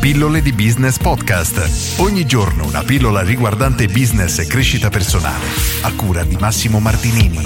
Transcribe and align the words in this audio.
Pillole 0.00 0.40
di 0.40 0.54
Business 0.54 0.96
Podcast. 0.96 2.00
Ogni 2.00 2.24
giorno 2.24 2.64
una 2.64 2.82
pillola 2.82 3.20
riguardante 3.20 3.86
business 3.86 4.38
e 4.38 4.46
crescita 4.46 4.88
personale. 4.88 5.44
A 5.82 5.92
cura 5.94 6.24
di 6.24 6.38
Massimo 6.40 6.80
Martinini. 6.80 7.38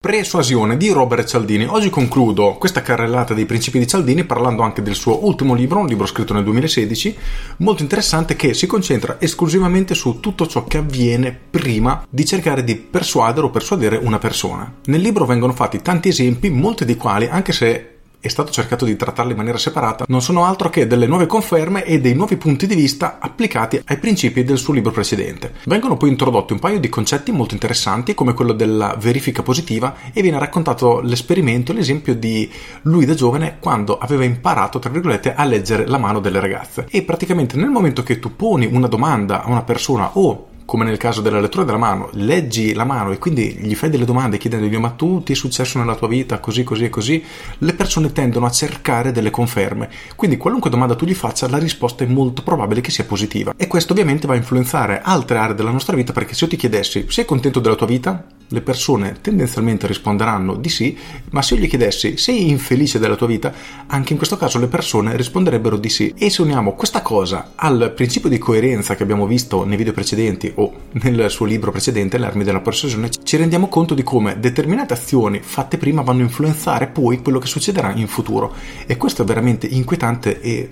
Persuasione 0.00 0.78
di 0.78 0.88
Robert 0.88 1.28
Cialdini. 1.28 1.66
Oggi 1.66 1.90
concludo 1.90 2.54
questa 2.54 2.80
carrellata 2.80 3.34
dei 3.34 3.44
principi 3.44 3.78
di 3.78 3.86
Cialdini 3.86 4.24
parlando 4.24 4.62
anche 4.62 4.80
del 4.80 4.94
suo 4.94 5.26
ultimo 5.26 5.52
libro, 5.52 5.80
un 5.80 5.86
libro 5.86 6.06
scritto 6.06 6.32
nel 6.32 6.44
2016, 6.44 7.14
molto 7.58 7.82
interessante 7.82 8.34
che 8.34 8.54
si 8.54 8.66
concentra 8.66 9.20
esclusivamente 9.20 9.92
su 9.92 10.18
tutto 10.18 10.46
ciò 10.46 10.64
che 10.64 10.78
avviene 10.78 11.38
prima 11.50 12.06
di 12.08 12.24
cercare 12.24 12.64
di 12.64 12.76
persuadere 12.76 13.44
o 13.44 13.50
persuadere 13.50 13.98
una 13.98 14.18
persona. 14.18 14.76
Nel 14.86 15.02
libro 15.02 15.26
vengono 15.26 15.52
fatti 15.52 15.82
tanti 15.82 16.08
esempi, 16.08 16.48
molti 16.48 16.86
dei 16.86 16.96
quali, 16.96 17.28
anche 17.28 17.52
se 17.52 17.98
è 18.20 18.28
stato 18.28 18.52
cercato 18.52 18.84
di 18.84 18.96
trattarli 18.96 19.30
in 19.30 19.36
maniera 19.36 19.58
separata, 19.58 20.04
non 20.08 20.20
sono 20.20 20.44
altro 20.44 20.68
che 20.68 20.86
delle 20.86 21.06
nuove 21.06 21.26
conferme 21.26 21.84
e 21.84 22.00
dei 22.00 22.14
nuovi 22.14 22.36
punti 22.36 22.66
di 22.66 22.74
vista 22.74 23.18
applicati 23.18 23.80
ai 23.86 23.98
principi 23.98 24.44
del 24.44 24.58
suo 24.58 24.74
libro 24.74 24.90
precedente. 24.92 25.54
Vengono 25.64 25.96
poi 25.96 26.10
introdotti 26.10 26.52
un 26.52 26.58
paio 26.58 26.78
di 26.78 26.88
concetti 26.90 27.32
molto 27.32 27.54
interessanti, 27.54 28.14
come 28.14 28.34
quello 28.34 28.52
della 28.52 28.94
verifica 28.98 29.42
positiva, 29.42 29.94
e 30.12 30.20
viene 30.20 30.38
raccontato 30.38 31.00
l'esperimento, 31.00 31.72
l'esempio 31.72 32.14
di 32.14 32.50
lui 32.82 33.06
da 33.06 33.14
giovane 33.14 33.56
quando 33.58 33.98
aveva 33.98 34.24
imparato, 34.24 34.78
tra 34.78 34.90
virgolette, 34.90 35.34
a 35.34 35.44
leggere 35.44 35.86
la 35.86 35.98
mano 35.98 36.20
delle 36.20 36.40
ragazze. 36.40 36.86
E 36.90 37.02
praticamente 37.02 37.56
nel 37.56 37.70
momento 37.70 38.02
che 38.02 38.18
tu 38.18 38.36
poni 38.36 38.66
una 38.66 38.86
domanda 38.86 39.42
a 39.42 39.48
una 39.50 39.62
persona 39.62 40.10
o 40.18 40.48
come 40.70 40.84
nel 40.84 40.98
caso 40.98 41.20
della 41.20 41.40
lettura 41.40 41.64
della 41.64 41.78
mano, 41.78 42.10
leggi 42.12 42.74
la 42.74 42.84
mano 42.84 43.10
e 43.10 43.18
quindi 43.18 43.56
gli 43.60 43.74
fai 43.74 43.90
delle 43.90 44.04
domande 44.04 44.38
chiedendogli 44.38 44.76
ma 44.76 44.90
tu 44.90 45.20
ti 45.20 45.32
è 45.32 45.34
successo 45.34 45.80
nella 45.80 45.96
tua 45.96 46.06
vita 46.06 46.38
così 46.38 46.62
così 46.62 46.84
e 46.84 46.88
così, 46.90 47.24
le 47.58 47.72
persone 47.72 48.12
tendono 48.12 48.46
a 48.46 48.52
cercare 48.52 49.10
delle 49.10 49.30
conferme. 49.30 49.90
Quindi 50.14 50.36
qualunque 50.36 50.70
domanda 50.70 50.94
tu 50.94 51.06
gli 51.06 51.14
faccia, 51.14 51.48
la 51.48 51.58
risposta 51.58 52.04
è 52.04 52.06
molto 52.06 52.44
probabile 52.44 52.82
che 52.82 52.92
sia 52.92 53.02
positiva. 53.02 53.52
E 53.56 53.66
questo 53.66 53.94
ovviamente 53.94 54.28
va 54.28 54.34
a 54.34 54.36
influenzare 54.36 55.00
altre 55.02 55.38
aree 55.38 55.56
della 55.56 55.72
nostra 55.72 55.96
vita 55.96 56.12
perché 56.12 56.34
se 56.34 56.44
io 56.44 56.50
ti 56.50 56.56
chiedessi 56.56 57.04
sei 57.08 57.24
contento 57.24 57.58
della 57.58 57.74
tua 57.74 57.88
vita? 57.88 58.24
Le 58.52 58.62
persone 58.62 59.18
tendenzialmente 59.20 59.86
risponderanno 59.86 60.56
di 60.56 60.68
sì, 60.68 60.98
ma 61.30 61.40
se 61.40 61.54
io 61.54 61.60
gli 61.60 61.68
chiedessi 61.68 62.16
sei 62.16 62.50
infelice 62.50 62.98
della 62.98 63.14
tua 63.14 63.28
vita, 63.28 63.52
anche 63.86 64.10
in 64.10 64.18
questo 64.18 64.36
caso 64.36 64.58
le 64.58 64.66
persone 64.66 65.14
risponderebbero 65.14 65.76
di 65.76 65.88
sì. 65.88 66.12
E 66.18 66.30
se 66.30 66.42
uniamo 66.42 66.74
questa 66.74 67.00
cosa 67.00 67.52
al 67.54 67.92
principio 67.94 68.28
di 68.28 68.38
coerenza 68.38 68.96
che 68.96 69.04
abbiamo 69.04 69.28
visto 69.28 69.64
nei 69.64 69.76
video 69.76 69.92
precedenti 69.92 70.50
o 70.56 70.72
nel 71.02 71.30
suo 71.30 71.46
libro 71.46 71.70
precedente, 71.70 72.18
Le 72.18 72.26
armi 72.26 72.42
della 72.42 72.60
persuasione, 72.60 73.08
ci 73.22 73.36
rendiamo 73.36 73.68
conto 73.68 73.94
di 73.94 74.02
come 74.02 74.40
determinate 74.40 74.94
azioni 74.94 75.38
fatte 75.40 75.78
prima 75.78 76.02
vanno 76.02 76.22
a 76.22 76.24
influenzare 76.24 76.88
poi 76.88 77.22
quello 77.22 77.38
che 77.38 77.46
succederà 77.46 77.92
in 77.94 78.08
futuro. 78.08 78.52
E 78.84 78.96
questo 78.96 79.22
è 79.22 79.24
veramente 79.24 79.68
inquietante 79.68 80.40
e 80.40 80.68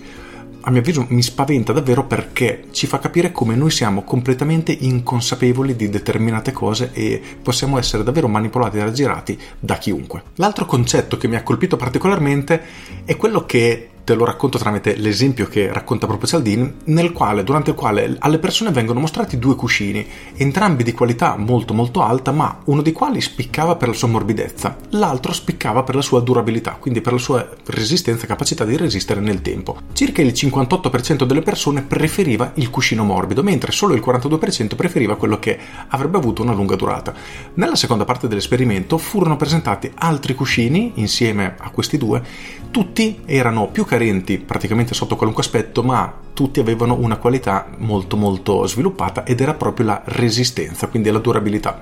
a 0.69 0.71
mio 0.71 0.81
avviso 0.81 1.07
mi 1.09 1.23
spaventa 1.23 1.73
davvero 1.73 2.05
perché 2.05 2.65
ci 2.73 2.87
fa 2.87 2.99
capire 2.99 3.33
come 3.33 3.57
noi 3.57 3.71
siamo 3.71 4.03
completamente 4.03 4.71
inconsapevoli 4.71 5.75
di 5.75 5.89
determinate 5.89 6.53
cose 6.53 6.91
e 6.93 7.23
possiamo 7.43 7.79
essere 7.79 8.05
davvero 8.05 8.29
manipolati 8.29 8.77
e 8.77 8.85
raggirati 8.85 9.39
da 9.59 9.79
chiunque. 9.79 10.23
L'altro 10.35 10.67
concetto 10.67 11.17
che 11.17 11.27
mi 11.27 11.37
ha 11.37 11.43
colpito 11.43 11.79
particolarmente 11.79 12.63
è 13.07 13.17
quello 13.17 13.47
che 13.47 13.89
te 14.09 14.15
lo 14.15 14.25
racconto 14.25 14.57
tramite 14.57 14.97
l'esempio 14.97 15.47
che 15.49 15.71
racconta 15.71 16.07
proprio 16.07 16.27
Cialdini, 16.27 16.77
quale, 17.13 17.45
durante 17.45 17.71
il 17.73 17.77
quale 17.77 18.17
alle 18.21 18.39
persone 18.39 18.71
vengono 18.71 19.01
mostrati 19.01 19.39
due 19.39 19.55
cuscini, 19.55 20.07
entrambi 20.35 20.83
di 20.83 20.95
qualità 20.95 21.37
molto 21.37 21.75
molto 21.75 22.01
alta, 22.01 22.33
ma 22.33 22.61
uno 22.65 22.81
dei 22.81 22.95
quali 22.95 23.21
spiccava 23.21 23.77
per 23.77 23.89
la 23.89 23.95
sua 23.95 24.09
morbidezza, 24.09 24.79
l'altro 24.91 25.35
spiccava 25.35 25.83
per 25.83 25.95
la 25.95 26.01
sua 26.01 26.21
durabilità, 26.21 26.79
quindi 26.81 27.03
per 27.03 27.13
la 27.13 27.19
sua 27.19 27.47
resistenza 27.67 28.27
capacità 28.27 28.65
di 28.65 28.79
resistere 28.79 29.21
nel 29.21 29.43
tempo. 29.43 29.77
Circa 29.93 30.23
il 30.23 30.33
58% 30.33 31.25
delle 31.25 31.43
persone 31.43 31.83
preferiva 31.83 32.53
il 32.55 32.71
cuscino 32.71 33.05
morbido, 33.05 33.43
mentre 33.43 33.73
solo 33.73 33.93
il 33.93 34.03
42% 34.03 34.75
preferiva 34.75 35.17
quello 35.17 35.39
che 35.39 35.59
avrebbe 35.89 36.17
avuto 36.17 36.41
una 36.41 36.55
lunga 36.55 36.77
durata. 36.77 37.13
Nella 37.55 37.77
seconda 37.77 38.07
parte 38.07 38.27
dell'esperimento 38.27 38.97
furono 38.97 39.37
presentati 39.37 39.93
altri 39.97 40.35
cuscini 40.35 40.93
insieme 40.95 41.57
a 41.59 41.69
questi 41.69 41.99
due, 41.99 42.23
tutti 42.71 43.21
erano 43.27 43.67
più 43.69 43.85
caricati 43.85 43.97
carenti 43.99 44.39
praticamente 44.39 44.95
sotto 44.95 45.17
qualunque 45.17 45.43
aspetto, 45.43 45.83
ma 45.83 46.15
tutti 46.33 46.61
avevano 46.61 46.97
una 46.97 47.17
qualità 47.17 47.67
molto 47.79 48.17
molto 48.17 48.65
sviluppata 48.65 49.25
ed 49.25 49.41
era 49.41 49.55
proprio 49.55 49.87
la 49.87 50.03
resistenza, 50.05 50.87
quindi 50.87 51.11
la 51.11 51.19
durabilità. 51.19 51.81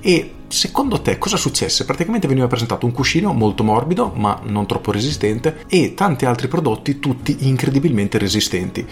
E 0.00 0.34
secondo 0.46 1.00
te 1.00 1.18
cosa 1.18 1.36
successe? 1.36 1.84
Praticamente 1.84 2.28
veniva 2.28 2.46
presentato 2.46 2.86
un 2.86 2.92
cuscino 2.92 3.32
molto 3.32 3.64
morbido 3.64 4.12
ma 4.14 4.40
non 4.44 4.64
troppo 4.66 4.92
resistente 4.92 5.64
e 5.66 5.94
tanti 5.94 6.24
altri 6.24 6.46
prodotti 6.46 7.00
tutti 7.00 7.48
incredibilmente 7.48 8.16
resistenti. 8.18 8.86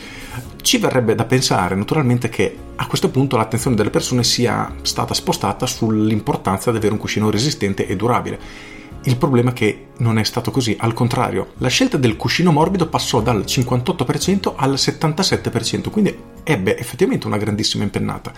Ci 0.61 0.79
verrebbe 0.79 1.15
da 1.15 1.25
pensare 1.25 1.77
naturalmente 1.77 2.29
che 2.29 2.57
a 2.75 2.87
questo 2.89 3.11
punto 3.11 3.37
l'attenzione 3.37 3.77
delle 3.77 3.91
persone 3.91 4.25
sia 4.25 4.75
stata 4.83 5.15
spostata 5.15 5.67
sull'importanza 5.67 6.73
di 6.73 6.79
avere 6.79 6.95
un 6.95 6.99
cuscino 6.99 7.31
resistente 7.31 7.87
e 7.87 7.95
durabile 7.95 8.75
il 9.07 9.17
problema 9.17 9.51
è 9.51 9.53
che 9.53 9.87
non 9.99 10.19
è 10.19 10.25
stato 10.25 10.51
così, 10.51 10.77
al 10.79 10.93
contrario, 10.93 11.53
la 11.59 11.69
scelta 11.69 11.97
del 11.97 12.17
cuscino 12.17 12.51
morbido 12.51 12.89
passò 12.89 13.21
dal 13.21 13.45
58% 13.47 14.55
al 14.57 14.73
77%, 14.75 15.91
quindi 15.91 16.17
ebbe 16.43 16.77
effettivamente 16.77 17.27
una 17.27 17.37
grandissima 17.37 17.85
impennata. 17.85 18.33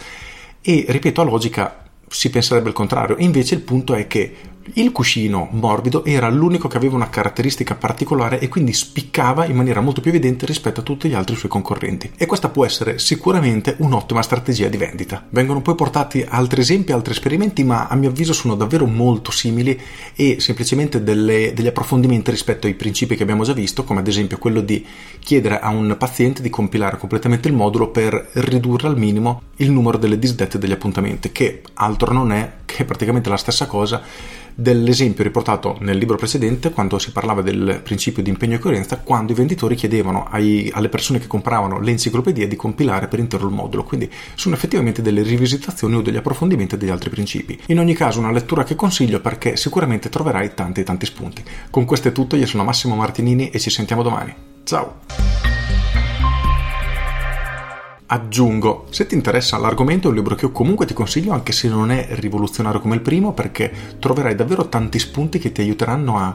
E 0.61 0.84
ripeto, 0.87 1.23
a 1.23 1.25
logica 1.25 1.84
si 2.09 2.29
penserebbe 2.29 2.69
il 2.69 2.75
contrario, 2.75 3.17
invece 3.19 3.55
il 3.55 3.62
punto 3.62 3.95
è 3.95 4.06
che 4.06 4.34
il 4.75 4.93
cuscino 4.93 5.49
morbido 5.53 6.05
era 6.05 6.29
l'unico 6.29 6.69
che 6.69 6.77
aveva 6.77 6.97
una 6.97 7.09
caratteristica 7.09 7.75
particolare 7.75 8.39
e 8.39 8.49
quindi 8.49 8.73
spiccava 8.73 9.47
in 9.47 9.56
maniera 9.56 9.81
molto 9.81 10.01
più 10.01 10.11
evidente 10.11 10.47
rispetto 10.47 10.81
a 10.81 10.83
tutti 10.83 11.09
gli 11.09 11.15
altri 11.15 11.37
suoi 11.37 11.51
concorrenti. 11.51 12.12
E 12.17 12.27
questa 12.27 12.49
può 12.49 12.65
essere 12.65 12.99
sicuramente 12.99 13.77
un'ottima 13.79 14.23
strategia 14.23 14.69
di 14.69 14.77
vendita. 14.77 15.27
Vengono 15.31 15.62
poi 15.62 15.75
portati 15.75 16.25
altri 16.27 16.61
esempi, 16.61 16.93
altri 16.93 17.12
esperimenti, 17.12 17.65
ma 17.65 17.87
a 17.87 17.95
mio 17.97 18.11
avviso 18.11 18.33
sono 18.33 18.55
davvero 18.55 18.87
molto 18.87 19.31
simili 19.31 19.79
e 20.15 20.37
semplicemente 20.41 21.03
delle, 21.03 21.53
degli 21.55 21.67
approfondimenti 21.67 22.31
rispetto 22.31 22.67
ai 22.67 22.75
principi 22.75 23.17
che 23.17 23.23
abbiamo 23.23 23.45
già 23.45 23.53
visto, 23.53 23.85
come 23.85 24.00
ad 24.00 24.09
esempio 24.09 24.39
quello 24.39 24.61
di 24.61 24.85
chiedere 25.21 25.61
a 25.61 25.69
un 25.69 25.97
paziente 25.99 26.43
di 26.43 26.50
compilare 26.50 26.99
completamente 26.99 27.49
il 27.49 27.55
modulo 27.55 27.89
per 27.89 28.31
ridurre 28.35 28.89
al 28.89 28.99
minimo 28.99 29.43
il 29.56 29.71
numero 29.71 29.99
delle 29.99 30.19
disdette 30.19 30.59
degli 30.59 30.73
appuntamenti, 30.73 31.33
che 31.33 31.62
altro 31.75 32.12
non 32.12 32.33
è 32.33 32.53
che 32.65 32.85
praticamente 32.85 33.29
la 33.29 33.37
stessa 33.37 33.67
cosa 33.67 34.03
dell'esempio 34.61 35.23
riportato 35.23 35.77
nel 35.83 35.97
libro 35.97 36.17
precedente 36.17 36.73
quando 36.73 36.99
si 36.99 37.13
parlava 37.13 37.43
del 37.43 37.81
principio 37.85 38.25
di 38.25 38.31
impegno 38.31 38.57
e 38.57 38.59
coerenza 38.59 38.99
quando 38.99 39.31
i 39.31 39.37
venditori 39.37 39.77
chiedevano 39.77 40.27
ai, 40.29 40.69
alle 40.75 40.89
persone 40.89 41.21
che 41.21 41.29
compravano 41.29 41.79
l'enciclopedia 41.79 42.49
di 42.49 42.57
compilare 42.57 43.07
per 43.07 43.21
intero 43.21 43.47
il 43.47 43.55
modulo. 43.55 43.85
Quindi 43.85 44.11
sono 44.35 44.57
effettivamente 44.57 45.01
delle 45.01 45.23
rivisitazioni 45.23 45.95
o 45.95 46.03
degli 46.03 46.17
approfondimenti 46.17 46.77
degli 46.77 46.91
altri 46.91 47.09
principi. 47.09 47.57
In 47.67 47.79
ogni 47.79 47.95
caso 47.95 48.19
una 48.19 48.33
lettura 48.33 48.65
che 48.65 48.75
consiglio 48.75 49.21
perché 49.21 49.57
sicuramente 49.57 50.09
troverai 50.09 50.53
tanti 50.55 50.83
tanti 50.83 51.07
spunti. 51.07 51.45
Con 51.71 51.85
questo 51.85 52.09
è 52.09 52.13
tutto 52.13 52.35
io 52.35 52.47
sono 52.47 52.65
Massimo 52.65 52.97
Martinini 52.97 53.51
e 53.51 53.61
ci 53.61 53.71
sentiamo 53.71 54.03
domani. 54.03 54.35
Ciao 54.65 55.28
Aggiungo, 58.10 58.87
se 58.88 59.06
ti 59.06 59.14
interessa 59.14 59.58
l'argomento 59.58 60.06
è 60.06 60.10
un 60.10 60.16
libro 60.16 60.34
che 60.34 60.46
io 60.46 60.50
comunque 60.50 60.87
ti 60.87 60.94
consiglio 60.94 61.32
anche 61.32 61.52
se 61.52 61.69
non 61.69 61.90
è 61.90 62.06
rivoluzionario 62.12 62.81
come 62.81 62.94
il 62.94 63.02
primo 63.02 63.34
perché 63.34 63.70
troverai 63.99 64.34
davvero 64.34 64.70
tanti 64.70 64.99
spunti 64.99 65.38
che 65.38 65.52
ti 65.52 65.60
aiuteranno 65.60 66.16
a 66.16 66.34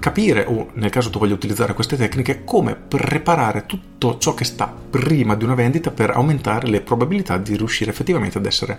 capire 0.00 0.44
o 0.44 0.70
nel 0.72 0.90
caso 0.90 1.10
tu 1.10 1.20
voglia 1.20 1.34
utilizzare 1.34 1.72
queste 1.72 1.96
tecniche 1.96 2.42
come 2.42 2.74
preparare 2.74 3.64
tutto 3.64 4.18
ciò 4.18 4.34
che 4.34 4.42
sta 4.42 4.66
prima 4.66 5.36
di 5.36 5.44
una 5.44 5.54
vendita 5.54 5.92
per 5.92 6.10
aumentare 6.10 6.66
le 6.66 6.80
probabilità 6.80 7.38
di 7.38 7.56
riuscire 7.56 7.92
effettivamente 7.92 8.38
ad 8.38 8.46
essere 8.46 8.76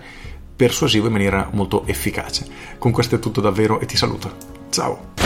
persuasivo 0.54 1.06
in 1.06 1.12
maniera 1.12 1.48
molto 1.52 1.86
efficace. 1.86 2.46
Con 2.76 2.92
questo 2.92 3.14
è 3.14 3.18
tutto 3.18 3.40
davvero 3.40 3.80
e 3.80 3.86
ti 3.86 3.96
saluto. 3.96 4.30
Ciao! 4.68 5.25